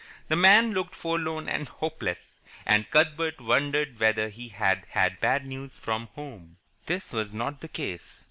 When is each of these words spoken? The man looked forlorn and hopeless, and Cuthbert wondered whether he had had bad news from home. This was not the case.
The 0.29 0.35
man 0.35 0.73
looked 0.73 0.95
forlorn 0.95 1.47
and 1.47 1.67
hopeless, 1.67 2.31
and 2.65 2.89
Cuthbert 2.89 3.39
wondered 3.39 3.99
whether 3.99 4.29
he 4.29 4.47
had 4.47 4.83
had 4.89 5.19
bad 5.19 5.45
news 5.45 5.77
from 5.77 6.07
home. 6.15 6.57
This 6.87 7.13
was 7.13 7.35
not 7.35 7.61
the 7.61 7.67
case. 7.69 8.19